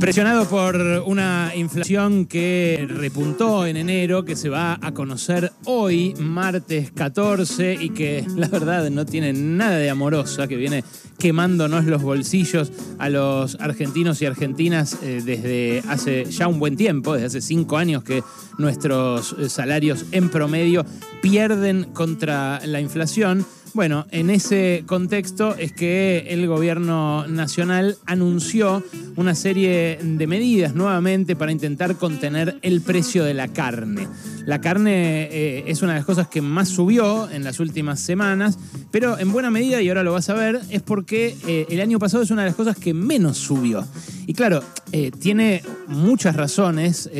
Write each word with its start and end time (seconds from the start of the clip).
Presionado 0.00 0.46
por 0.46 0.76
una 1.06 1.52
inflación 1.56 2.26
que 2.26 2.86
repuntó 2.88 3.66
en 3.66 3.78
enero, 3.78 4.24
que 4.26 4.36
se 4.36 4.50
va 4.50 4.78
a 4.80 4.92
conocer 4.92 5.52
hoy, 5.64 6.14
martes 6.18 6.92
14, 6.92 7.78
y 7.80 7.90
que 7.90 8.24
la 8.36 8.48
verdad 8.48 8.90
no 8.90 9.06
tiene 9.06 9.32
nada 9.32 9.78
de 9.78 9.88
amorosa, 9.88 10.46
que 10.48 10.56
viene 10.56 10.84
quemándonos 11.18 11.86
los 11.86 12.02
bolsillos 12.02 12.72
a 12.98 13.08
los 13.08 13.56
argentinos 13.58 14.20
y 14.20 14.26
argentinas 14.26 14.98
eh, 15.02 15.22
desde 15.24 15.82
hace 15.88 16.26
ya 16.26 16.46
un 16.46 16.58
buen 16.58 16.76
tiempo, 16.76 17.14
desde 17.14 17.26
hace 17.26 17.40
cinco 17.40 17.78
años 17.78 18.04
que 18.04 18.22
nuestros 18.58 19.34
eh, 19.38 19.48
salarios 19.48 20.04
en 20.12 20.28
promedio 20.28 20.84
pierden 21.22 21.84
contra 21.94 22.60
la 22.66 22.80
inflación. 22.80 23.46
Bueno, 23.76 24.06
en 24.10 24.30
ese 24.30 24.84
contexto 24.86 25.54
es 25.54 25.70
que 25.70 26.28
el 26.30 26.46
gobierno 26.46 27.26
nacional 27.28 27.98
anunció 28.06 28.82
una 29.16 29.34
serie 29.34 29.98
de 30.02 30.26
medidas 30.26 30.74
nuevamente 30.74 31.36
para 31.36 31.52
intentar 31.52 31.96
contener 31.96 32.58
el 32.62 32.80
precio 32.80 33.22
de 33.22 33.34
la 33.34 33.48
carne. 33.48 34.08
La 34.46 34.60
carne 34.60 35.24
eh, 35.24 35.64
es 35.66 35.82
una 35.82 35.92
de 35.92 35.98
las 35.98 36.06
cosas 36.06 36.28
que 36.28 36.40
más 36.40 36.68
subió 36.68 37.28
en 37.28 37.42
las 37.42 37.58
últimas 37.58 37.98
semanas, 37.98 38.56
pero 38.92 39.18
en 39.18 39.32
buena 39.32 39.50
medida, 39.50 39.82
y 39.82 39.88
ahora 39.88 40.04
lo 40.04 40.12
vas 40.12 40.30
a 40.30 40.34
ver, 40.34 40.60
es 40.70 40.82
porque 40.82 41.36
eh, 41.48 41.66
el 41.68 41.80
año 41.80 41.98
pasado 41.98 42.22
es 42.22 42.30
una 42.30 42.42
de 42.42 42.50
las 42.50 42.56
cosas 42.56 42.76
que 42.76 42.94
menos 42.94 43.38
subió. 43.38 43.84
Y 44.28 44.34
claro, 44.34 44.62
eh, 44.92 45.10
tiene 45.10 45.62
muchas 45.88 46.36
razones, 46.36 47.10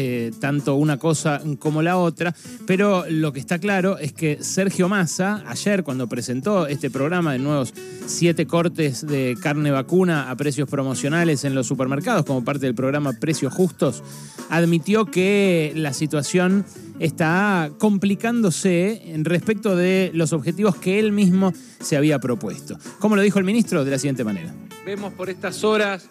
tanto 0.40 0.74
una 0.74 0.98
cosa 0.98 1.40
como 1.58 1.82
la 1.82 1.96
otra, 1.98 2.34
pero 2.66 3.04
lo 3.08 3.32
que 3.32 3.40
está 3.40 3.58
claro 3.58 3.98
es 3.98 4.12
que 4.12 4.38
Sergio 4.40 4.88
Massa, 4.88 5.42
ayer 5.46 5.82
cuando 5.82 6.08
presentó 6.08 6.66
este 6.66 6.90
programa 6.90 7.32
de 7.32 7.38
nuevos 7.38 7.74
siete 8.06 8.46
cortes 8.46 9.06
de 9.06 9.36
carne 9.40 9.70
vacuna 9.70 10.30
a 10.30 10.36
precios 10.36 10.68
promocionales 10.68 11.44
en 11.44 11.54
los 11.54 11.66
supermercados 11.66 12.24
como 12.24 12.44
parte 12.44 12.66
del 12.66 12.74
programa 12.74 13.12
Precios 13.14 13.52
Justos, 13.52 14.02
admitió 14.50 15.06
que 15.06 15.72
la 15.76 15.92
situación 15.92 16.64
está 16.98 17.70
complicándose 17.78 19.02
en 19.12 19.24
respecto 19.24 19.76
de 19.76 20.10
los 20.14 20.32
objetivos 20.32 20.76
que 20.76 20.98
él 20.98 21.12
mismo 21.12 21.52
se 21.80 21.96
había 21.96 22.18
propuesto. 22.18 22.78
Como 22.98 23.16
lo 23.16 23.22
dijo 23.22 23.38
el 23.38 23.44
ministro, 23.44 23.84
de 23.84 23.90
la 23.90 23.98
siguiente 23.98 24.24
manera. 24.24 24.54
Vemos 24.84 25.12
por 25.12 25.28
estas 25.30 25.64
horas 25.64 26.08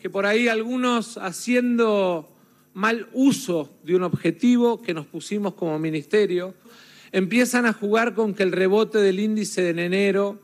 que 0.00 0.10
por 0.10 0.26
ahí 0.26 0.48
algunos 0.48 1.18
haciendo 1.18 2.28
mal 2.74 3.08
uso 3.12 3.70
de 3.84 3.96
un 3.96 4.02
objetivo 4.02 4.82
que 4.82 4.92
nos 4.92 5.06
pusimos 5.06 5.54
como 5.54 5.78
ministerio, 5.78 6.54
empiezan 7.10 7.64
a 7.64 7.72
jugar 7.72 8.14
con 8.14 8.34
que 8.34 8.42
el 8.42 8.52
rebote 8.52 8.98
del 8.98 9.18
índice 9.18 9.62
de 9.62 9.84
enero 9.84 10.40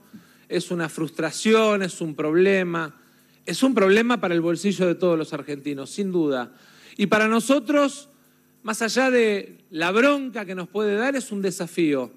es 0.48 0.70
una 0.70 0.88
frustración, 0.88 1.82
es 1.82 2.00
un 2.00 2.14
problema, 2.14 2.96
es 3.44 3.62
un 3.62 3.74
problema 3.74 4.20
para 4.20 4.34
el 4.34 4.40
bolsillo 4.40 4.86
de 4.86 4.94
todos 4.94 5.18
los 5.18 5.32
argentinos, 5.32 5.90
sin 5.90 6.12
duda. 6.12 6.52
Y 6.96 7.06
para 7.06 7.28
nosotros 7.28 8.08
más 8.62 8.82
allá 8.82 9.10
de 9.10 9.58
la 9.70 9.90
bronca 9.90 10.44
que 10.44 10.54
nos 10.54 10.68
puede 10.68 10.94
dar, 10.96 11.16
es 11.16 11.32
un 11.32 11.42
desafío, 11.42 12.10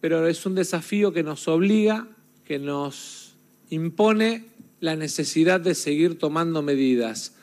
pero 0.00 0.26
es 0.26 0.46
un 0.46 0.54
desafío 0.54 1.12
que 1.12 1.22
nos 1.22 1.46
obliga, 1.48 2.08
que 2.44 2.58
nos 2.58 3.34
impone 3.68 4.46
la 4.80 4.96
necesidad 4.96 5.60
de 5.60 5.74
seguir 5.74 6.18
tomando 6.18 6.62
medidas. 6.62 7.34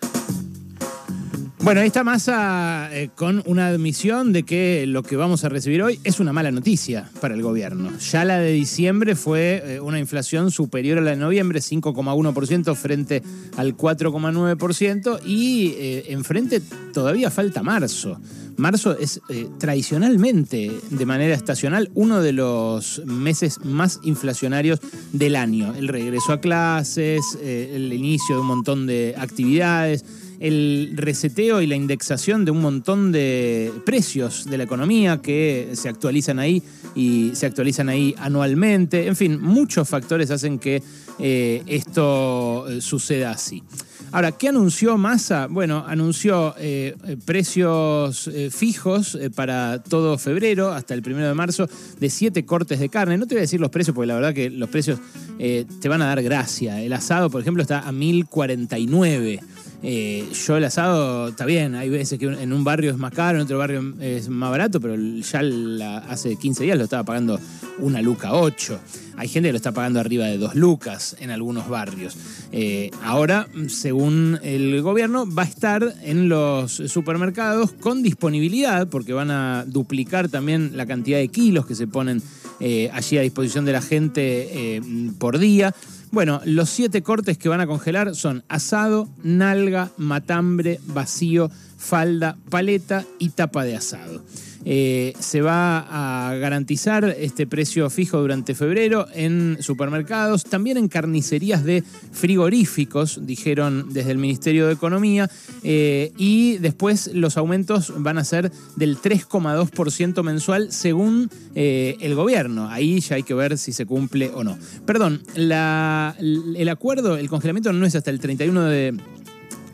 Bueno, 1.68 1.82
ahí 1.82 1.88
está 1.88 2.06
Massa 2.06 2.88
eh, 2.94 3.10
con 3.14 3.44
una 3.46 3.68
admisión 3.68 4.32
de 4.32 4.44
que 4.44 4.86
lo 4.88 5.04
que 5.04 5.18
vamos 5.18 5.44
a 5.44 5.50
recibir 5.50 5.84
hoy 5.84 6.00
es 6.06 6.22
una 6.22 6.32
mala 6.32 6.50
noticia 6.50 7.10
para 7.20 7.34
el 7.34 7.42
gobierno. 7.42 7.92
Ya 8.00 8.24
la 8.24 8.38
de 8.38 8.54
diciembre 8.54 9.18
fue 9.18 9.62
eh, 9.66 9.80
una 9.82 10.00
inflación 10.00 10.50
superior 10.50 10.98
a 10.98 11.02
la 11.02 11.12
de 11.12 11.18
noviembre, 11.18 11.60
5,1% 11.60 12.74
frente 12.74 13.22
al 13.58 13.76
4,9%, 13.76 15.20
y 15.26 15.74
eh, 15.76 16.06
enfrente 16.08 16.62
todavía 16.94 17.30
falta 17.30 17.64
marzo. 17.64 18.18
Marzo 18.56 18.98
es 18.98 19.20
tradicionalmente, 19.60 20.72
de 20.90 21.06
manera 21.06 21.36
estacional, 21.36 21.92
uno 21.94 22.22
de 22.22 22.32
los 22.32 23.04
meses 23.06 23.60
más 23.66 24.00
inflacionarios 24.04 24.80
del 25.12 25.36
año. 25.36 25.76
El 25.76 25.90
regreso 25.90 26.32
a 26.32 26.40
clases, 26.40 27.38
el 27.44 27.94
inicio 27.94 28.36
de 28.36 28.42
un 28.42 28.48
montón 28.48 28.88
de 28.88 29.14
actividades 29.16 30.06
el 30.40 30.92
reseteo 30.96 31.62
y 31.62 31.68
la 31.68 31.76
indexación 31.76 32.46
de 32.46 32.52
un 32.52 32.62
montón 32.62 33.12
de 33.12 33.72
precios 33.86 34.46
de 34.46 34.58
la 34.58 34.64
economía 34.64 35.22
que 35.22 35.70
se 35.74 35.90
actualizan 35.90 36.40
ahí 36.40 36.62
y 36.96 37.32
se 37.34 37.46
actualizan 37.46 37.90
ahí 37.90 38.16
anualmente. 38.18 39.08
En 39.08 39.16
fin, 39.16 39.40
muchos 39.42 39.88
factores 39.88 40.32
hacen 40.32 40.60
que 40.60 40.82
eh, 41.20 41.64
esto 41.66 42.68
eh, 42.70 42.82
suceda 42.82 43.32
así. 43.32 43.64
Ahora, 44.12 44.32
¿qué 44.32 44.48
anunció 44.48 44.98
Massa? 44.98 45.48
Bueno, 45.48 45.84
anunció 45.86 46.56
eh, 46.58 46.96
precios 47.26 48.30
fijos 48.52 49.18
para 49.36 49.84
todo 49.84 50.18
febrero 50.18 50.72
hasta 50.72 50.94
el 50.94 51.02
primero 51.02 51.28
de 51.28 51.34
marzo 51.34 51.68
de 52.00 52.10
siete 52.10 52.46
cortes 52.46 52.80
de 52.80 52.88
carne. 52.88 53.18
No 53.18 53.28
te 53.28 53.36
voy 53.36 53.40
a 53.40 53.42
decir 53.42 53.60
los 53.60 53.70
precios 53.70 53.94
porque 53.94 54.08
la 54.08 54.16
verdad 54.16 54.34
que 54.34 54.50
los 54.50 54.70
precios 54.70 55.00
te 55.38 55.90
van 55.90 56.02
a 56.02 56.08
dar 56.08 56.24
gracia. 56.24 56.82
El 56.82 56.94
asado, 56.94 57.30
por 57.30 57.42
ejemplo, 57.42 57.62
está 57.62 57.86
a 57.86 57.92
1049. 57.92 59.42
Eh, 59.84 60.28
yo 60.48 60.58
el 60.58 60.64
asado 60.64 61.28
está 61.28 61.46
bien, 61.46 61.76
hay 61.76 61.90
veces 61.90 62.18
que 62.18 62.26
en 62.26 62.52
un 62.52 62.64
barrio 62.64 62.90
es 62.90 62.98
más 62.98 63.14
caro, 63.14 63.38
en 63.38 63.44
otro 63.44 63.60
barrio 63.60 63.94
es 64.00 64.28
más 64.28 64.50
barato, 64.50 64.82
pero 64.82 64.96
ya 64.96 65.98
hace 66.10 66.36
15 66.36 66.64
días 66.64 66.78
lo 66.78 66.86
estaba 66.86 67.04
pagando 67.04 67.40
una 67.80 68.02
luca 68.02 68.34
8. 68.34 68.80
Hay 69.18 69.28
gente 69.28 69.50
que 69.50 69.54
lo 69.54 69.58
está 69.58 69.72
pagando 69.72 70.00
arriba 70.00 70.26
de 70.26 70.38
dos 70.38 70.56
lucas 70.56 71.16
en 71.20 71.30
algunos 71.30 71.70
barrios. 71.70 72.18
Eh, 72.52 72.92
ahora, 73.04 73.48
según 73.68 74.40
el 74.44 74.82
gobierno, 74.82 75.32
va 75.32 75.44
a 75.44 75.48
estar 75.48 75.96
en 76.04 76.28
los 76.28 76.72
supermercados 76.72 77.72
con 77.74 78.02
disponibilidad, 78.02 78.88
porque 78.88 79.14
van 79.14 79.32
a 79.32 79.64
duplicar 79.68 80.30
también 80.30 80.72
la 80.76 80.86
cantidad 80.86 81.20
de 81.20 81.28
kilos 81.28 81.66
que 81.66 81.76
se 81.76 81.88
ponen 81.88 82.22
eh, 82.60 82.90
allí 82.94 83.18
a 83.18 83.22
disposición 83.22 83.66
de 83.66 83.72
la 83.72 83.82
gente 83.82 84.82
por 85.20 85.38
día. 85.38 85.74
Bueno, 86.12 86.42
los 86.46 86.70
siete 86.70 87.04
cortes 87.04 87.38
que 87.38 87.50
van 87.50 87.60
a 87.60 87.68
congelar 87.68 88.16
son 88.16 88.44
asado, 88.48 89.10
nalga, 89.24 89.92
matambre, 89.98 90.80
vacío, 90.86 91.52
falda, 91.78 92.38
paleta 92.50 93.06
y 93.20 93.30
tapa 93.30 93.64
de 93.64 93.76
asado. 93.76 94.24
Eh, 94.70 95.14
se 95.20 95.40
va 95.40 96.30
a 96.30 96.36
garantizar 96.36 97.16
este 97.18 97.48
precio 97.48 97.90
fijo 97.90 98.20
durante 98.20 98.54
febrero 98.54 99.08
en 99.14 99.58
supermercados, 99.62 100.44
también 100.44 100.76
en 100.76 100.90
carnicerías 100.90 101.64
de 101.64 101.86
frigoríficos, 102.12 103.26
dijeron 103.26 103.94
desde 103.94 104.12
el 104.12 104.18
Ministerio 104.18 104.68
de 104.68 104.74
Economía, 104.74 105.30
eh, 105.64 106.12
y 106.18 106.58
después 106.58 107.12
los 107.14 107.38
aumentos 107.38 107.94
van 107.96 108.18
a 108.18 108.26
ser 108.26 108.52
del 108.76 108.98
3,2% 108.98 110.22
mensual 110.22 110.70
según 110.74 111.30
eh, 111.56 111.96
el 112.02 112.16
gobierno. 112.16 112.70
Ahí 112.70 113.00
ya 113.00 113.16
hay 113.16 113.24
que 113.24 113.34
ver 113.34 113.58
si 113.58 113.72
se 113.72 113.86
cumple 113.86 114.32
o 114.34 114.44
no. 114.44 114.58
Perdón, 114.86 115.24
el 115.34 116.70
acuerdo, 116.70 117.16
el 117.16 117.30
congelamiento 117.30 117.72
no 117.72 117.86
es 117.86 117.96
hasta 117.96 118.12
el 118.12 118.20
31 118.20 118.66
de 118.66 118.98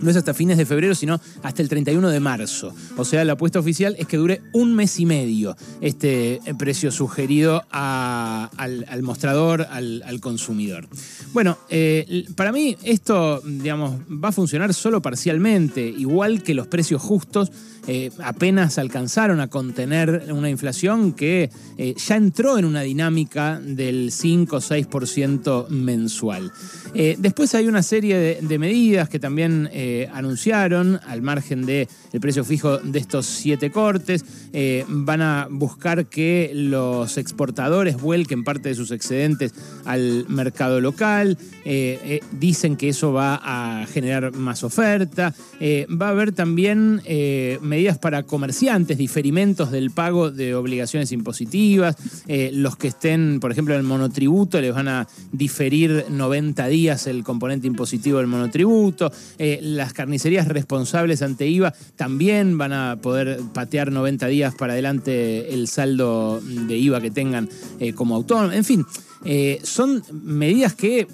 no 0.03 0.11
es 0.11 0.17
hasta 0.17 0.33
fines 0.33 0.57
de 0.57 0.65
febrero, 0.65 0.95
sino 0.95 1.19
hasta 1.41 1.61
el 1.61 1.69
31 1.69 2.09
de 2.09 2.19
marzo. 2.19 2.73
O 2.97 3.05
sea, 3.05 3.23
la 3.25 3.33
apuesta 3.33 3.59
oficial 3.59 3.95
es 3.97 4.07
que 4.07 4.17
dure 4.17 4.41
un 4.53 4.75
mes 4.75 4.99
y 4.99 5.05
medio 5.05 5.55
este 5.81 6.39
precio 6.57 6.91
sugerido 6.91 7.63
al, 7.69 9.03
mostrador, 9.03 9.67
al, 9.69 10.19
consumidor. 10.21 10.87
Bueno, 11.33 11.57
eh, 11.69 12.25
para 12.35 12.51
mí 12.51 12.77
esto, 12.83 13.41
digamos, 13.41 13.99
va 14.09 14.29
a 14.29 14.31
funcionar 14.31 14.73
solo 14.73 15.01
parcialmente, 15.01 15.81
igual 15.81 16.43
que 16.43 16.53
los 16.53 16.67
precios 16.67 17.01
justos 17.01 17.51
eh, 17.85 18.11
apenas 18.23 18.77
alcanzaron 18.77 19.41
a 19.41 19.49
contener 19.49 20.27
una 20.31 20.49
inflación 20.49 21.11
que 21.11 21.49
eh, 21.77 21.93
ya 21.97 22.15
entró 22.15 22.57
en 22.57 22.63
una 22.63 22.81
dinámica 22.81 23.59
del 23.59 24.11
5 24.11 24.55
o 24.55 24.59
6% 24.61 25.67
mensual. 25.67 26.51
Eh, 26.93 27.17
después 27.19 27.53
hay 27.55 27.67
una 27.67 27.83
serie 27.83 28.41
de, 28.41 28.59
medidas 28.59 29.09
que 29.09 29.19
también 29.19 29.69
anunciaron 30.13 30.99
al 31.07 31.21
margen 31.21 31.65
del 31.65 31.87
precio 32.19 32.43
fijo 32.43 32.77
de 32.77 32.99
estos 32.99 33.25
siete 33.25 33.71
cortes. 33.71 34.25
van 34.87 35.21
a 35.21 35.47
buscar 35.49 36.05
que 36.05 36.51
los 36.53 37.17
exportadores 37.17 37.99
vuelquen 37.99 38.43
parte 38.43 38.69
de 38.69 38.75
sus 38.75 38.91
excedentes 38.91 39.53
al 39.85 40.25
mercado 40.27 40.81
local. 40.81 41.37
dicen 42.31 42.75
que 42.77 42.89
eso 42.89 43.13
va 43.13 43.39
a 43.43 43.85
generar 43.87 44.33
más 44.35 44.63
oferta. 44.63 45.33
va 45.61 46.07
a 46.07 46.09
haber 46.09 46.31
también 46.31 47.01
medidas 47.61 47.97
para 47.97 48.23
comerciantes, 48.23 48.97
diferimentos 48.97 49.71
del 49.71 49.91
pago 49.91 50.31
de 50.31 50.55
obligaciones 50.55 51.11
impositivas, 51.11 51.95
eh, 52.27 52.51
los 52.53 52.75
que 52.77 52.87
estén, 52.87 53.39
por 53.39 53.51
ejemplo, 53.51 53.73
en 53.73 53.81
el 53.81 53.85
monotributo, 53.85 54.59
les 54.59 54.73
van 54.73 54.87
a 54.87 55.07
diferir 55.31 56.05
90 56.09 56.67
días 56.67 57.07
el 57.07 57.23
componente 57.23 57.67
impositivo 57.67 58.17
del 58.17 58.27
monotributo, 58.27 59.11
eh, 59.37 59.59
las 59.83 59.93
carnicerías 59.93 60.47
responsables 60.47 61.21
ante 61.21 61.47
IVA 61.47 61.73
también 61.95 62.57
van 62.57 62.73
a 62.73 62.97
poder 63.01 63.39
patear 63.53 63.91
90 63.91 64.27
días 64.27 64.55
para 64.55 64.73
adelante 64.73 65.53
el 65.53 65.67
saldo 65.67 66.39
de 66.41 66.77
IVA 66.77 67.01
que 67.01 67.11
tengan 67.11 67.49
eh, 67.79 67.93
como 67.93 68.15
autónomo, 68.15 68.53
en 68.53 68.63
fin. 68.63 68.85
son 69.63 70.03
medidas 70.23 70.73
que 70.73 71.07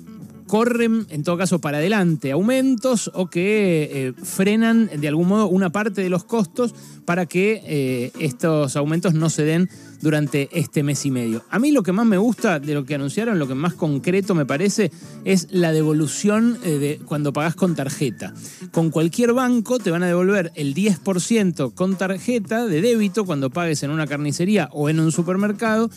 corren, 0.50 1.06
en 1.10 1.24
todo 1.24 1.38
caso, 1.38 1.62
para 1.62 1.78
adelante 1.78 2.32
aumentos 2.32 3.12
o 3.14 3.30
que 3.30 3.90
eh, 3.92 4.14
frenan 4.24 4.90
de 5.00 5.08
algún 5.08 5.28
modo 5.28 5.48
una 5.48 5.70
parte 5.70 6.02
de 6.02 6.10
los 6.10 6.24
costos 6.24 6.74
para 7.06 7.28
que 7.28 7.62
eh, 7.66 8.12
estos 8.20 8.76
aumentos 8.76 9.14
no 9.14 9.30
se 9.30 9.44
den 9.44 9.70
durante 10.02 10.50
este 10.52 10.82
mes 10.82 11.06
y 11.06 11.12
medio. 11.12 11.44
A 11.52 11.60
mí 11.60 11.72
lo 11.72 11.84
que 11.84 11.92
más 11.92 12.08
me 12.08 12.18
gusta 12.18 12.60
de 12.60 12.74
lo 12.74 12.84
que 12.84 12.96
anunciaron, 12.96 13.38
lo 13.38 13.48
que 13.48 13.54
más 13.54 13.76
concreto 13.76 14.34
me 14.34 14.48
parece, 14.48 14.92
es 15.24 15.48
la 15.52 15.72
devolución 15.72 16.58
de 16.62 17.00
cuando 17.06 17.32
pagás 17.32 17.54
con 17.54 17.76
tarjeta. 17.76 18.34
Con 18.72 18.90
cualquier 18.90 19.34
banco 19.34 19.78
te 19.78 19.92
van 19.92 20.02
a 20.02 20.08
devolver 20.08 20.52
el 20.56 20.74
10% 20.74 21.74
con 21.76 21.96
tarjeta 21.96 22.66
de 22.66 22.82
débito 22.82 23.26
cuando 23.26 23.52
pagues 23.52 23.84
en 23.84 23.92
una 23.92 24.08
carnicería 24.08 24.70
o 24.72 24.90
en 24.90 25.00
un 25.00 25.12
supermercado 25.12 25.92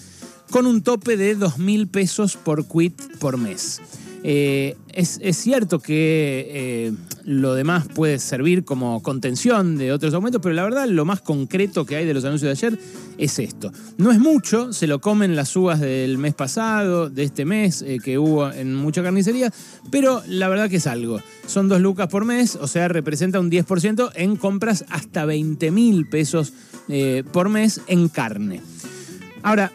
con 0.50 0.66
un 0.66 0.82
tope 0.82 1.16
de 1.16 1.34
2 1.34 1.58
mil 1.58 1.88
pesos 1.88 2.36
por 2.36 2.66
quit 2.68 3.00
por 3.18 3.38
mes. 3.38 3.80
Eh, 4.24 4.76
es, 4.92 5.18
cierto 5.36 5.80
que 5.80 6.46
eh, 6.50 6.92
lo 7.24 7.54
demás 7.54 7.88
puede 7.88 8.18
servir 8.18 8.64
como 8.64 9.02
contención 9.02 9.76
de 9.76 9.92
otros 9.92 10.14
aumentos, 10.14 10.40
pero 10.42 10.54
la 10.54 10.62
verdad 10.62 10.86
lo 10.86 11.04
más 11.04 11.20
concreto 11.20 11.84
que 11.84 11.96
hay 11.96 12.06
de 12.06 12.14
los 12.14 12.24
anuncios 12.24 12.60
de 12.60 12.66
ayer 12.68 12.78
es 13.18 13.38
esto. 13.38 13.72
No 13.96 14.12
es 14.12 14.20
mucho, 14.20 14.72
se 14.72 14.86
lo 14.86 15.00
comen 15.00 15.34
las 15.34 15.56
uvas 15.56 15.80
del 15.80 16.18
mes 16.18 16.34
pasado, 16.34 17.10
de 17.10 17.24
este 17.24 17.44
mes 17.44 17.82
eh, 17.82 17.98
que 18.02 18.18
hubo 18.18 18.50
en 18.50 18.74
mucha 18.74 19.02
carnicería, 19.02 19.52
pero 19.90 20.22
la 20.28 20.48
verdad 20.48 20.70
que 20.70 20.76
es 20.76 20.86
algo. 20.86 21.20
Son 21.46 21.68
dos 21.68 21.80
lucas 21.80 22.08
por 22.08 22.24
mes, 22.24 22.56
o 22.56 22.68
sea, 22.68 22.86
representa 22.88 23.40
un 23.40 23.50
10% 23.50 24.12
en 24.14 24.36
compras 24.36 24.84
hasta 24.88 25.24
20 25.24 25.70
mil 25.70 26.06
pesos 26.08 26.52
por 27.32 27.48
mes 27.48 27.80
en 27.86 28.08
carne. 28.08 28.60
Ahora, 29.42 29.72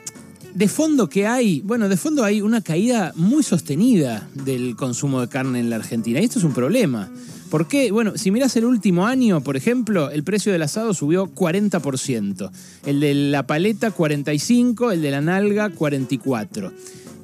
de 0.57 0.68
fondo, 0.68 1.07
¿qué 1.07 1.27
hay? 1.27 1.62
Bueno, 1.62 1.88
de 1.88 1.98
fondo 1.98 2.24
hay 2.24 2.42
una 2.42 2.62
caída 2.62 3.13
muy 3.15 3.44
sostenida 3.44 4.27
del 4.33 4.75
consumo 4.75 5.21
de 5.21 5.27
carne 5.27 5.59
en 5.59 5.69
la 5.69 5.75
Argentina. 5.75 6.19
Y 6.19 6.24
esto 6.24 6.39
es 6.39 6.45
un 6.45 6.54
problema. 6.56 7.12
¿Por 7.51 7.68
qué? 7.68 7.92
Bueno, 7.92 8.18
si 8.18 8.31
miras 8.31 8.56
el 8.56 8.65
último 8.65 9.06
año, 9.06 9.42
por 9.42 9.56
ejemplo, 9.56 10.09
el 10.09 10.24
precio 10.24 10.51
del 10.51 10.63
asado 10.63 10.95
subió 10.95 11.27
40%. 11.27 12.50
El 12.88 13.00
de 13.01 13.13
la 13.13 13.45
paleta 13.45 13.94
45%, 13.94 14.94
el 14.94 15.04
de 15.04 15.12
la 15.12 15.21
nalga 15.21 15.69
44%. 15.69 16.71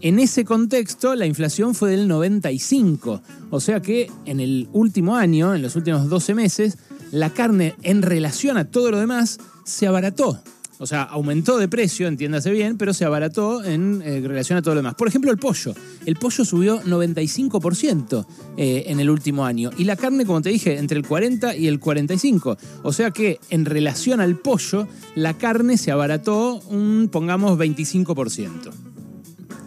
En 0.01 0.19
ese 0.19 0.45
contexto, 0.45 1.15
la 1.15 1.25
inflación 1.25 1.73
fue 1.73 1.89
del 1.89 2.07
95%. 2.07 3.19
O 3.49 3.59
sea 3.59 3.81
que 3.81 4.11
en 4.25 4.41
el 4.41 4.69
último 4.73 5.15
año, 5.15 5.55
en 5.55 5.63
los 5.63 5.75
últimos 5.75 6.07
12 6.07 6.35
meses, 6.35 6.77
la 7.09 7.31
carne 7.31 7.73
en 7.81 8.03
relación 8.03 8.57
a 8.57 8.65
todo 8.65 8.91
lo 8.91 8.99
demás 8.99 9.39
se 9.65 9.87
abarató. 9.87 10.39
O 10.79 10.87
sea, 10.87 11.03
aumentó 11.03 11.57
de 11.57 11.67
precio, 11.67 12.07
entiéndase 12.07 12.51
bien, 12.51 12.77
pero 12.77 12.93
se 12.93 13.05
abarató 13.05 13.63
en 13.63 14.01
eh, 14.03 14.21
relación 14.25 14.57
a 14.57 14.61
todo 14.61 14.75
lo 14.75 14.79
demás. 14.79 14.95
Por 14.95 15.07
ejemplo, 15.07 15.31
el 15.31 15.37
pollo. 15.37 15.73
El 16.05 16.15
pollo 16.15 16.43
subió 16.45 16.81
95% 16.81 18.25
eh, 18.57 18.83
en 18.87 18.99
el 18.99 19.09
último 19.09 19.45
año. 19.45 19.69
Y 19.77 19.83
la 19.85 19.95
carne, 19.95 20.25
como 20.25 20.41
te 20.41 20.49
dije, 20.49 20.77
entre 20.77 20.97
el 20.97 21.07
40 21.07 21.55
y 21.55 21.67
el 21.67 21.79
45. 21.79 22.57
O 22.83 22.93
sea 22.93 23.11
que 23.11 23.39
en 23.49 23.65
relación 23.65 24.19
al 24.19 24.37
pollo, 24.37 24.87
la 25.15 25.35
carne 25.35 25.77
se 25.77 25.91
abarató 25.91 26.59
un, 26.69 27.09
pongamos, 27.11 27.57
25%. 27.57 28.92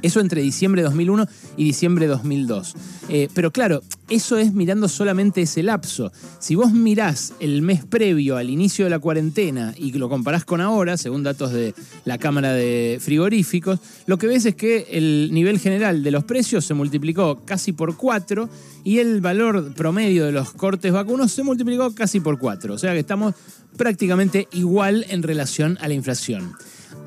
Eso 0.07 0.21
entre 0.21 0.41
diciembre 0.41 0.83
de 0.83 0.85
2001 0.85 1.27
y 1.57 1.65
diciembre 1.65 2.07
de 2.07 2.13
2002. 2.13 2.75
Eh, 3.09 3.29
pero 3.35 3.51
claro, 3.51 3.83
eso 4.09 4.39
es 4.39 4.53
mirando 4.53 4.87
solamente 4.87 5.43
ese 5.43 5.65
lapso. 5.65 6.13
Si 6.39 6.55
vos 6.55 6.71
mirás 6.71 7.35
el 7.41 7.61
mes 7.61 7.85
previo 7.85 8.37
al 8.37 8.49
inicio 8.49 8.85
de 8.85 8.91
la 8.91 9.01
cuarentena 9.01 9.75
y 9.77 9.91
lo 9.91 10.09
comparás 10.09 10.45
con 10.45 10.61
ahora, 10.61 10.97
según 10.97 11.25
datos 11.25 11.51
de 11.51 11.75
la 12.05 12.19
Cámara 12.19 12.53
de 12.53 12.99
Frigoríficos, 13.01 13.81
lo 14.07 14.17
que 14.17 14.29
ves 14.29 14.47
es 14.47 14.55
que 14.55 14.87
el 14.93 15.31
nivel 15.33 15.59
general 15.59 16.05
de 16.05 16.13
los 16.13 16.23
precios 16.23 16.65
se 16.65 16.75
multiplicó 16.75 17.45
casi 17.45 17.73
por 17.73 17.97
cuatro 17.97 18.49
y 18.85 18.99
el 19.01 19.21
valor 19.21 19.75
promedio 19.75 20.25
de 20.27 20.31
los 20.31 20.53
cortes 20.53 20.93
vacunos 20.93 21.33
se 21.33 21.43
multiplicó 21.43 21.93
casi 21.97 22.21
por 22.21 22.39
cuatro. 22.39 22.75
O 22.75 22.79
sea 22.79 22.93
que 22.93 23.01
estamos 23.01 23.35
prácticamente 23.77 24.47
igual 24.53 25.05
en 25.09 25.25
relación 25.25 25.79
a 25.81 25.89
la 25.89 25.95
inflación 25.95 26.55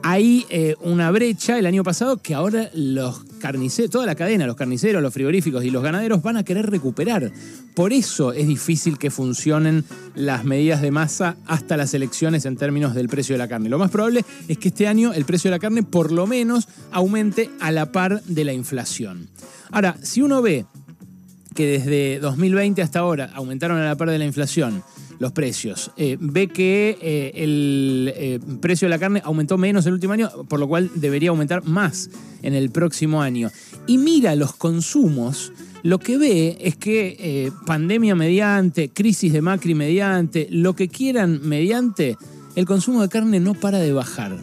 hay 0.03 0.45
eh, 0.49 0.75
una 0.81 1.11
brecha 1.11 1.57
el 1.57 1.65
año 1.65 1.83
pasado 1.83 2.17
que 2.17 2.33
ahora 2.33 2.69
los 2.73 3.23
carniceros, 3.39 3.91
toda 3.91 4.05
la 4.05 4.15
cadena, 4.15 4.47
los 4.47 4.55
carniceros, 4.55 5.01
los 5.01 5.13
frigoríficos 5.13 5.63
y 5.63 5.69
los 5.69 5.83
ganaderos 5.83 6.21
van 6.21 6.37
a 6.37 6.43
querer 6.43 6.69
recuperar. 6.69 7.31
Por 7.75 7.93
eso 7.93 8.33
es 8.33 8.47
difícil 8.47 8.97
que 8.97 9.11
funcionen 9.11 9.85
las 10.15 10.43
medidas 10.43 10.81
de 10.81 10.91
masa 10.91 11.37
hasta 11.45 11.77
las 11.77 11.93
elecciones 11.93 12.45
en 12.45 12.57
términos 12.57 12.95
del 12.95 13.09
precio 13.09 13.33
de 13.33 13.39
la 13.39 13.47
carne. 13.47 13.69
Lo 13.69 13.79
más 13.79 13.91
probable 13.91 14.25
es 14.47 14.57
que 14.57 14.69
este 14.69 14.87
año 14.87 15.13
el 15.13 15.25
precio 15.25 15.49
de 15.49 15.55
la 15.55 15.59
carne 15.59 15.83
por 15.83 16.11
lo 16.11 16.27
menos 16.27 16.67
aumente 16.91 17.49
a 17.59 17.71
la 17.71 17.91
par 17.91 18.21
de 18.23 18.43
la 18.43 18.53
inflación. 18.53 19.29
Ahora, 19.71 19.95
si 20.01 20.21
uno 20.21 20.41
ve 20.41 20.65
que 21.55 21.65
desde 21.65 22.19
2020 22.19 22.81
hasta 22.81 22.99
ahora 22.99 23.31
aumentaron 23.33 23.77
a 23.79 23.85
la 23.85 23.95
par 23.95 24.09
de 24.09 24.19
la 24.19 24.25
inflación, 24.25 24.83
los 25.19 25.33
precios. 25.33 25.91
Eh, 25.97 26.17
ve 26.19 26.47
que 26.47 26.97
eh, 27.01 27.31
el 27.35 28.13
eh, 28.15 28.39
precio 28.61 28.87
de 28.87 28.89
la 28.89 28.99
carne 28.99 29.21
aumentó 29.23 29.57
menos 29.57 29.85
el 29.85 29.93
último 29.93 30.13
año, 30.13 30.29
por 30.47 30.59
lo 30.59 30.67
cual 30.67 30.89
debería 30.95 31.29
aumentar 31.29 31.63
más 31.65 32.09
en 32.41 32.55
el 32.55 32.71
próximo 32.71 33.21
año. 33.21 33.51
Y 33.85 33.97
mira 33.97 34.35
los 34.35 34.55
consumos, 34.55 35.51
lo 35.83 35.99
que 35.99 36.17
ve 36.17 36.57
es 36.61 36.75
que 36.75 37.51
pandemia 37.65 38.15
mediante, 38.15 38.89
crisis 38.89 39.33
de 39.33 39.41
Macri 39.41 39.75
mediante, 39.75 40.47
lo 40.49 40.75
que 40.75 40.87
quieran 40.87 41.41
mediante, 41.43 42.17
el 42.55 42.65
consumo 42.65 43.01
de 43.01 43.09
carne 43.09 43.39
no 43.39 43.53
para 43.53 43.79
de 43.79 43.93
bajar. 43.93 44.37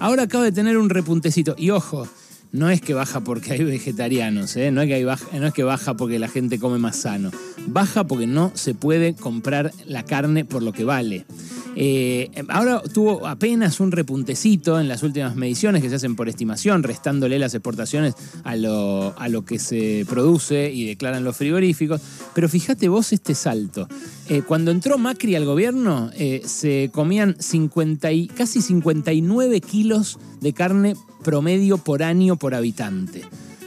Ahora 0.00 0.24
acaba 0.24 0.44
de 0.44 0.52
tener 0.52 0.76
un 0.76 0.90
repuntecito. 0.90 1.54
Y 1.56 1.70
ojo, 1.70 2.06
no 2.54 2.70
es 2.70 2.80
que 2.80 2.94
baja 2.94 3.18
porque 3.18 3.52
hay 3.52 3.64
vegetarianos, 3.64 4.56
¿eh? 4.56 4.70
no, 4.70 4.80
es 4.82 4.88
que 4.88 5.02
no 5.40 5.46
es 5.48 5.52
que 5.52 5.64
baja 5.64 5.94
porque 5.94 6.20
la 6.20 6.28
gente 6.28 6.60
come 6.60 6.78
más 6.78 6.94
sano. 6.94 7.32
Baja 7.66 8.04
porque 8.04 8.28
no 8.28 8.52
se 8.54 8.74
puede 8.74 9.14
comprar 9.14 9.72
la 9.86 10.04
carne 10.04 10.44
por 10.44 10.62
lo 10.62 10.72
que 10.72 10.84
vale. 10.84 11.26
Eh, 11.76 12.30
ahora 12.48 12.82
tuvo 12.82 13.26
apenas 13.26 13.80
un 13.80 13.92
repuntecito 13.92 14.80
en 14.80 14.88
las 14.88 15.02
últimas 15.02 15.36
mediciones 15.36 15.82
que 15.82 15.88
se 15.88 15.96
hacen 15.96 16.16
por 16.16 16.28
estimación, 16.28 16.82
restándole 16.82 17.38
las 17.38 17.54
exportaciones 17.54 18.14
a 18.44 18.56
lo, 18.56 19.14
a 19.18 19.28
lo 19.28 19.44
que 19.44 19.58
se 19.58 20.06
produce 20.08 20.72
y 20.72 20.86
declaran 20.86 21.24
los 21.24 21.36
frigoríficos. 21.36 22.00
Pero 22.34 22.48
fíjate 22.48 22.88
vos 22.88 23.12
este 23.12 23.34
salto. 23.34 23.88
Eh, 24.28 24.42
cuando 24.42 24.70
entró 24.70 24.98
Macri 24.98 25.34
al 25.34 25.44
gobierno, 25.44 26.10
se 26.44 26.90
comían 26.92 27.36
50 27.38 28.12
y, 28.12 28.26
casi 28.28 28.60
59 28.62 29.60
kilos 29.60 30.18
de 30.40 30.52
carne 30.52 30.94
promedio 31.22 31.78
por 31.78 32.02
año 32.02 32.36
por 32.36 32.54
habitante. 32.54 33.22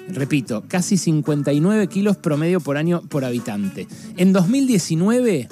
Repito, 0.10 0.64
casi 0.68 0.98
59 0.98 1.88
kilos 1.88 2.18
promedio 2.18 2.62
por 2.62 2.78
año 2.78 3.02
por 3.10 3.26
habitante. 3.26 3.88
En 4.16 4.32
2019 4.32 5.50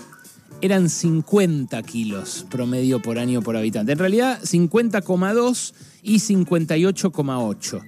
eran 0.62 0.90
50 0.90 1.82
kilos 1.84 2.46
promedio 2.50 3.02
por 3.02 3.20
año 3.20 3.42
por 3.42 3.58
habitante. 3.58 3.92
En 3.92 4.00
realidad 4.00 4.42
50,2 4.42 5.74
y 6.04 6.16
58,8. 6.20 7.82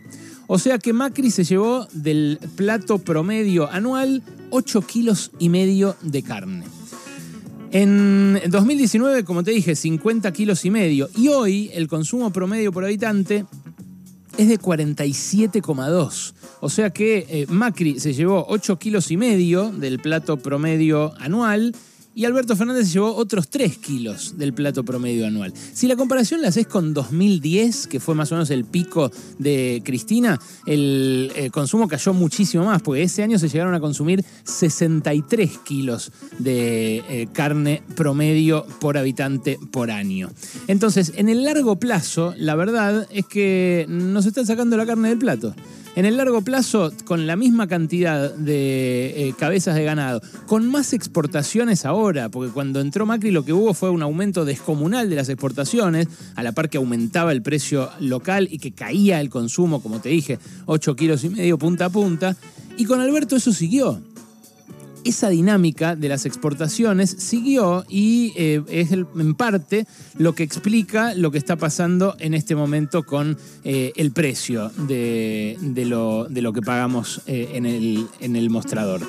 O 0.48 0.60
sea 0.60 0.80
que 0.80 0.94
Macri 0.94 1.30
se 1.30 1.44
llevó 1.44 1.88
del 1.91 2.39
plato 2.56 3.00
promedio 3.00 3.70
anual 3.70 4.24
8 4.50 4.82
kilos 4.82 5.32
y 5.39 5.50
medio 5.50 5.96
de 6.01 6.24
carne. 6.24 6.63
En 7.72 8.39
2019, 8.50 9.25
como 9.25 9.44
te 9.44 9.51
dije, 9.51 9.75
50 9.75 10.32
kilos 10.32 10.63
y 10.63 10.72
medio. 10.72 11.10
Y 11.18 11.27
hoy 11.27 11.70
el 11.74 11.89
consumo 11.89 12.32
promedio 12.32 12.72
por 12.72 12.86
habitante 12.86 13.46
es 14.38 14.48
de 14.48 14.58
47,2. 14.58 16.34
O 16.62 16.70
sea 16.70 16.91
que 16.91 17.25
eh, 17.30 17.46
Macri 17.50 18.00
se 18.00 18.13
llevó 18.13 18.46
8 18.48 18.80
kilos 18.80 19.12
y 19.12 19.18
medio 19.18 19.70
del 19.70 20.00
plato 20.00 20.38
promedio 20.38 21.13
anual 21.20 21.75
y 22.17 22.25
Alberto 22.25 22.55
Fernández 22.55 22.88
se 22.88 22.93
llevó 22.93 23.13
otros 23.13 23.47
3 23.47 23.77
kilos 23.77 24.39
del 24.39 24.51
plato 24.51 24.83
promedio 24.83 25.27
anual. 25.27 25.53
Si 25.55 25.86
la 25.86 25.95
comparación 25.95 26.41
la 26.41 26.47
haces 26.47 26.65
con 26.65 26.91
2010, 26.95 27.86
que 27.86 28.00
fue 28.00 28.15
más 28.15 28.31
o 28.31 28.36
menos 28.36 28.50
el 28.50 28.65
pico 28.65 29.12
de 29.38 29.83
Cristina, 29.86 30.39
el, 30.65 31.31
eh, 31.36 31.51
consumo 31.51 31.88
cayó 31.88 32.15
muchísimo 32.15 32.65
más, 32.65 32.81
porque 32.81 33.03
ese 33.03 33.21
año 33.21 33.38
se 33.38 33.50
llegaron 33.50 33.75
a 33.75 33.79
consumir 33.79 34.25
63 34.45 35.59
kilos 35.59 36.12
de 36.39 37.03
eh, 37.07 37.27
carne 37.33 37.83
promedio 37.95 38.65
por 38.79 38.97
habitante 38.97 39.59
por 39.69 39.91
año. 39.91 40.31
Entonces, 40.65 41.13
en 41.17 41.29
el 41.29 41.43
largo 41.43 41.75
plazo, 41.75 42.33
la 42.36 42.55
verdad 42.55 43.07
es 43.12 43.27
que 43.27 43.86
nos 43.89 44.25
están 44.25 44.47
sacando 44.47 44.75
la 44.75 44.88
carne 44.88 45.09
del 45.09 45.19
plato. 45.19 45.53
En 45.98 46.06
el 46.06 46.18
largo 46.18 46.44
plazo, 46.44 46.94
con 47.06 47.25
la 47.25 47.36
misma 47.36 47.66
cantidad 47.66 48.32
de 48.32 49.30
eh, 49.30 49.34
cabezas 49.36 49.74
de 49.74 49.84
ganado, 49.84 50.22
con 50.46 50.70
más 50.70 50.94
exportaciones 50.94 51.86
ahora, 51.86 52.30
porque 52.30 52.54
cuando 52.54 52.82
entró 52.82 53.08
Macri 53.08 53.32
lo 53.32 53.44
que 53.44 53.51
hubo 53.51 53.74
fue 53.74 53.89
un 53.89 54.04
aumento 54.04 54.46
descomunal 54.46 55.10
de 55.10 55.16
las 55.16 55.27
exportaciones, 55.27 56.08
a 56.36 56.44
la 56.44 56.51
par 56.51 56.70
que 56.70 56.77
aumentaba 56.77 57.32
el 57.32 57.42
precio 57.42 57.89
local 58.00 58.48
y 58.51 58.60
que 58.60 58.74
caía 58.74 59.20
el 59.20 59.32
consumo, 59.32 59.82
como 59.82 60.00
te 60.00 60.10
dije, 60.10 60.38
8 60.68 60.96
kilos 60.96 61.24
y 61.24 61.30
medio 61.30 61.58
punta 61.58 61.86
a 61.86 61.89
punta, 61.89 62.38
y 62.77 62.86
con 62.86 63.01
Alberto 63.01 63.36
eso 63.36 63.51
siguió. 63.51 64.00
Esa 65.08 65.30
dinámica 65.30 65.96
de 65.96 66.10
las 66.10 66.26
exportaciones 66.26 67.10
siguió 67.10 67.86
y 67.88 68.34
eh, 68.36 68.62
es 68.70 68.92
en 68.92 69.36
parte 69.36 69.88
lo 70.18 70.34
que 70.34 70.44
explica 70.44 71.14
lo 71.14 71.32
que 71.32 71.38
está 71.38 71.56
pasando 71.56 72.16
en 72.20 72.34
este 72.34 72.56
momento 72.56 73.04
con 73.04 73.38
eh, 73.64 73.94
el 73.96 74.12
precio 74.12 74.70
de, 74.88 75.58
lo, 75.86 76.54
que 76.54 76.62
pagamos 76.62 77.22
eh, 77.26 77.52
en, 77.54 77.66
el, 77.66 78.08
en, 78.20 78.36
el, 78.36 78.50
mostrador. 78.50 79.02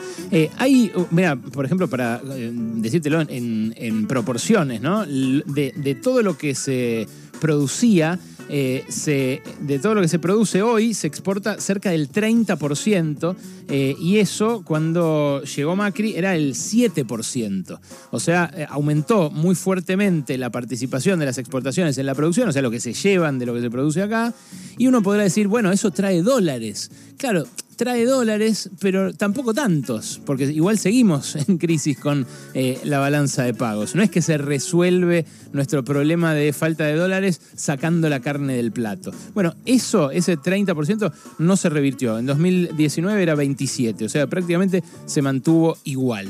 hay, 0.56 0.92
uh, 0.94 1.06
mira, 1.10 1.36
por 1.36 1.64
ejemplo, 1.64 1.88
para 1.88 2.20
decírtelo 2.22 3.20
en, 3.20 4.06
proporciones, 4.06 4.80
¿no? 4.80 5.04
De, 5.04 5.74
de 5.76 5.94
todo 5.94 6.22
lo 6.22 6.38
que 6.38 6.54
se 6.54 7.06
producía 7.40 8.18
eh, 8.48 8.84
se, 8.88 9.42
de 9.60 9.78
todo 9.78 9.94
lo 9.94 10.00
que 10.00 10.08
se 10.08 10.18
produce 10.18 10.62
hoy 10.62 10.94
se 10.94 11.06
exporta 11.06 11.60
cerca 11.60 11.90
del 11.90 12.10
30%, 12.10 13.36
eh, 13.68 13.94
y 14.00 14.18
eso 14.18 14.62
cuando 14.64 15.42
llegó 15.42 15.76
Macri 15.76 16.14
era 16.16 16.34
el 16.34 16.54
7%. 16.54 17.78
O 18.10 18.20
sea, 18.20 18.50
eh, 18.54 18.66
aumentó 18.68 19.30
muy 19.30 19.54
fuertemente 19.54 20.38
la 20.38 20.50
participación 20.50 21.18
de 21.18 21.26
las 21.26 21.38
exportaciones 21.38 21.98
en 21.98 22.06
la 22.06 22.14
producción, 22.14 22.48
o 22.48 22.52
sea, 22.52 22.62
lo 22.62 22.70
que 22.70 22.80
se 22.80 22.94
llevan 22.94 23.38
de 23.38 23.46
lo 23.46 23.54
que 23.54 23.60
se 23.60 23.70
produce 23.70 24.02
acá, 24.02 24.32
y 24.78 24.86
uno 24.86 25.02
podrá 25.02 25.22
decir, 25.22 25.48
bueno, 25.48 25.70
eso 25.70 25.90
trae 25.90 26.22
dólares. 26.22 26.90
Claro, 27.18 27.44
trae 27.78 28.04
dólares, 28.04 28.70
pero 28.80 29.14
tampoco 29.14 29.54
tantos, 29.54 30.20
porque 30.26 30.44
igual 30.44 30.78
seguimos 30.78 31.36
en 31.48 31.58
crisis 31.58 31.96
con 31.96 32.26
eh, 32.52 32.78
la 32.84 32.98
balanza 32.98 33.44
de 33.44 33.54
pagos. 33.54 33.94
No 33.94 34.02
es 34.02 34.10
que 34.10 34.20
se 34.20 34.36
resuelve 34.36 35.24
nuestro 35.52 35.84
problema 35.84 36.34
de 36.34 36.52
falta 36.52 36.84
de 36.84 36.96
dólares 36.96 37.40
sacando 37.54 38.08
la 38.08 38.20
carne 38.20 38.54
del 38.54 38.72
plato. 38.72 39.12
Bueno, 39.32 39.54
eso, 39.64 40.10
ese 40.10 40.36
30%, 40.36 41.12
no 41.38 41.56
se 41.56 41.70
revirtió. 41.70 42.18
En 42.18 42.26
2019 42.26 43.22
era 43.22 43.36
27, 43.36 44.04
o 44.04 44.08
sea, 44.08 44.26
prácticamente 44.26 44.82
se 45.06 45.22
mantuvo 45.22 45.78
igual. 45.84 46.28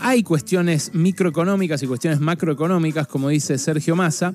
Hay 0.00 0.24
cuestiones 0.24 0.92
microeconómicas 0.94 1.82
y 1.82 1.86
cuestiones 1.86 2.18
macroeconómicas, 2.18 3.06
como 3.06 3.28
dice 3.28 3.56
Sergio 3.56 3.94
Massa, 3.94 4.34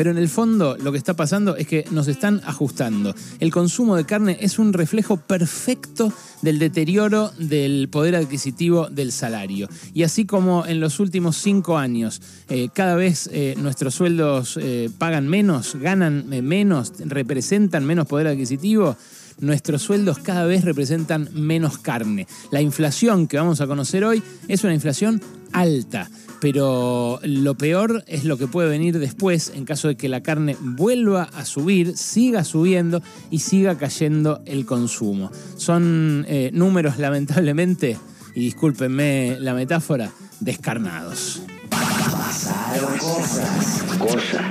pero 0.00 0.12
en 0.12 0.16
el 0.16 0.30
fondo 0.30 0.78
lo 0.78 0.92
que 0.92 0.96
está 0.96 1.12
pasando 1.12 1.56
es 1.56 1.66
que 1.66 1.84
nos 1.90 2.08
están 2.08 2.40
ajustando. 2.46 3.14
El 3.38 3.50
consumo 3.50 3.96
de 3.96 4.06
carne 4.06 4.38
es 4.40 4.58
un 4.58 4.72
reflejo 4.72 5.18
perfecto 5.18 6.10
del 6.40 6.58
deterioro 6.58 7.30
del 7.36 7.90
poder 7.90 8.16
adquisitivo 8.16 8.88
del 8.88 9.12
salario. 9.12 9.68
Y 9.92 10.04
así 10.04 10.24
como 10.24 10.64
en 10.64 10.80
los 10.80 11.00
últimos 11.00 11.36
cinco 11.36 11.76
años 11.76 12.22
eh, 12.48 12.70
cada 12.72 12.94
vez 12.94 13.28
eh, 13.30 13.56
nuestros 13.58 13.94
sueldos 13.94 14.58
eh, 14.58 14.88
pagan 14.96 15.28
menos, 15.28 15.74
ganan 15.74 16.30
menos, 16.30 16.94
representan 17.00 17.84
menos 17.84 18.06
poder 18.06 18.28
adquisitivo, 18.28 18.96
nuestros 19.38 19.82
sueldos 19.82 20.18
cada 20.18 20.46
vez 20.46 20.64
representan 20.64 21.28
menos 21.34 21.76
carne. 21.76 22.26
La 22.50 22.62
inflación 22.62 23.26
que 23.28 23.36
vamos 23.36 23.60
a 23.60 23.66
conocer 23.66 24.02
hoy 24.04 24.22
es 24.48 24.64
una 24.64 24.72
inflación 24.72 25.20
alta 25.52 26.08
pero 26.40 27.20
lo 27.22 27.54
peor 27.54 28.02
es 28.06 28.24
lo 28.24 28.38
que 28.38 28.46
puede 28.46 28.68
venir 28.68 28.98
después 28.98 29.52
en 29.54 29.64
caso 29.64 29.88
de 29.88 29.96
que 29.96 30.08
la 30.08 30.22
carne 30.22 30.56
vuelva 30.60 31.24
a 31.34 31.44
subir, 31.44 31.96
siga 31.96 32.44
subiendo 32.44 33.02
y 33.30 33.40
siga 33.40 33.76
cayendo 33.76 34.42
el 34.46 34.64
consumo. 34.64 35.30
Son 35.56 36.24
eh, 36.28 36.50
números 36.52 36.98
lamentablemente, 36.98 37.98
y 38.34 38.40
discúlpenme 38.40 39.36
la 39.40 39.54
metáfora, 39.54 40.10
descarnados. 40.40 41.42
Pasaron 41.68 42.98
cosas. 42.98 43.82
Cosas. 43.98 44.42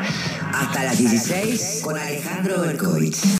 Hasta 0.53 0.83
las 0.83 0.97
16 0.97 1.81
con 1.83 1.97
Alejandro 1.97 2.61
Berkovich. 2.61 3.23